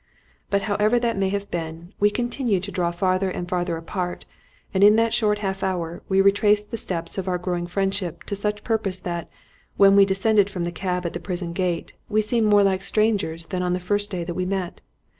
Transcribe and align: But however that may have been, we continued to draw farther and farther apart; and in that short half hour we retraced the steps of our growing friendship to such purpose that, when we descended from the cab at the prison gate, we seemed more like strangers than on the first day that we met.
But 0.49 0.63
however 0.63 0.97
that 0.97 1.15
may 1.15 1.29
have 1.29 1.51
been, 1.51 1.93
we 1.99 2.09
continued 2.09 2.63
to 2.63 2.71
draw 2.71 2.89
farther 2.89 3.29
and 3.29 3.47
farther 3.47 3.77
apart; 3.77 4.25
and 4.73 4.83
in 4.83 4.95
that 4.95 5.13
short 5.13 5.37
half 5.45 5.61
hour 5.61 6.01
we 6.09 6.21
retraced 6.21 6.71
the 6.71 6.77
steps 6.77 7.19
of 7.19 7.27
our 7.27 7.37
growing 7.37 7.67
friendship 7.67 8.23
to 8.23 8.35
such 8.35 8.63
purpose 8.63 8.97
that, 8.97 9.29
when 9.77 9.95
we 9.95 10.05
descended 10.05 10.49
from 10.49 10.63
the 10.63 10.71
cab 10.71 11.05
at 11.05 11.13
the 11.13 11.19
prison 11.19 11.53
gate, 11.53 11.93
we 12.09 12.19
seemed 12.19 12.47
more 12.47 12.63
like 12.63 12.83
strangers 12.83 13.45
than 13.45 13.61
on 13.61 13.73
the 13.73 13.79
first 13.79 14.09
day 14.09 14.23
that 14.23 14.33
we 14.33 14.43
met. 14.43 14.81